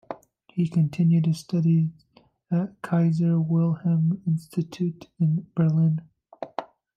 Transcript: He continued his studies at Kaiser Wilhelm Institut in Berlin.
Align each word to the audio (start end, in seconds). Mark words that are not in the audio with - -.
He 0.47 0.67
continued 0.67 1.27
his 1.27 1.41
studies 1.41 1.91
at 2.49 2.81
Kaiser 2.81 3.39
Wilhelm 3.39 4.19
Institut 4.25 5.05
in 5.19 5.45
Berlin. 5.53 6.01